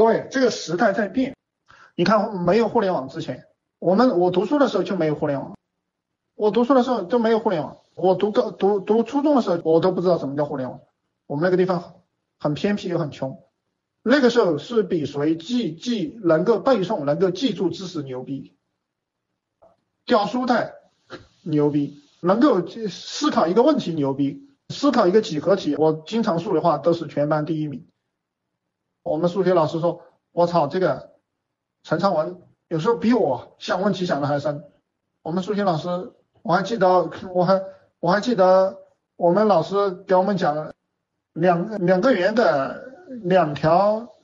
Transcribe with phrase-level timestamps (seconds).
[0.00, 1.36] 各位，这个时代在变。
[1.94, 3.44] 你看，没有互联网之前，
[3.78, 5.58] 我们我读书的时候就没有互联网。
[6.34, 7.76] 我读书的时候就没有互联网。
[7.96, 10.80] 我读高读读初中的时候，我都不知道什么叫互联网。
[11.26, 11.96] 我们那个地方
[12.38, 13.42] 很偏僻又很穷。
[14.02, 18.56] 那个时候是比谁记记能够背诵、能够记住知识牛逼，
[20.06, 20.76] 掉书袋
[21.42, 27.86] 牛逼，能够思考一个问题牛逼，思考一个几何题，我经常数的话都是全班第一名。
[29.02, 30.02] 我们数学老师说
[30.32, 31.12] ：“我操，这个
[31.82, 34.64] 陈昌文有时候比我想问题想的还深。”
[35.22, 37.62] 我们数学老师，我还记得，我还
[37.98, 38.78] 我还记得
[39.16, 40.72] 我们老师给我们讲
[41.32, 42.88] 两两个圆的。
[43.24, 44.14] 两条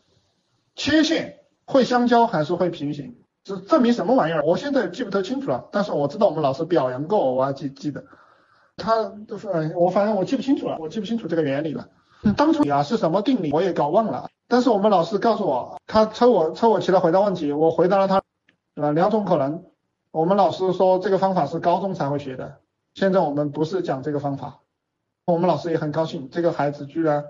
[0.76, 3.16] 切线会相交还是会平行？
[3.42, 4.44] 这证明什么玩意儿？
[4.44, 8.04] 我现在记不太清楚了，但是我知道我们老师表扬过，我我还记记得。
[8.76, 11.88] 他都是，我反正我记不清楚了，我记不清楚这个原理了。
[12.36, 18.22] 当初啊是什么定理我也搞忘了，但是我们老师告诉我，他抽我抽我起来回答问题，我回答了他，
[18.74, 19.64] 呃两种可能。
[20.10, 22.60] 我们老师说这个方法是高中才会学的，
[22.94, 24.60] 现在我们不是讲这个方法。
[25.24, 27.24] 我们老师也很高兴，这个孩子居然。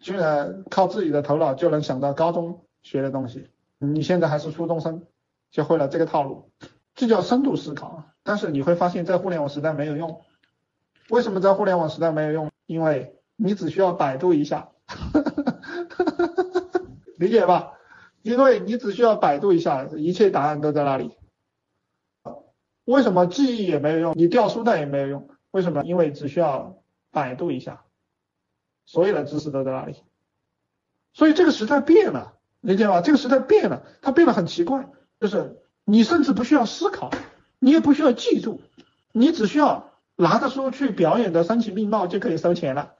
[0.00, 5.06] 居然靠自己的头脑就能想到高中学的东西，你现在还是初中生
[5.50, 6.50] 就会了这个套路，
[6.94, 8.02] 这叫深度思考。
[8.22, 10.20] 但是你会发现在互联网时代没有用。
[11.08, 12.50] 为什么在互联网时代没有用？
[12.66, 14.68] 因为你只需要百度一下，
[17.16, 17.72] 理解吧？
[18.22, 21.12] 因为你只需要百度一下，一切答案都在那里。
[22.84, 24.14] 为什么记忆也没有用？
[24.16, 25.28] 你掉书袋也没有用？
[25.50, 25.82] 为什么？
[25.84, 27.82] 因为只需要百度一下。
[28.86, 29.96] 所有的知识都在那里，
[31.14, 33.00] 所以这个时代变了，理解吧？
[33.00, 37.10] 这个时代变了，它变得很奇怪，就是你甚至不需要思考，
[37.58, 38.60] 你也不需要记住，
[39.10, 42.92] 你只需要拿着书去表演的声情并茂就可以收钱了。